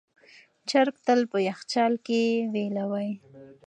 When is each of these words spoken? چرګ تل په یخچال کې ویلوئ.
چرګ 0.69 0.95
تل 1.05 1.19
په 1.31 1.37
یخچال 1.49 1.93
کې 2.05 2.21
ویلوئ. 2.53 3.09